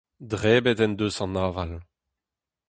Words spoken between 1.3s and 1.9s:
aval: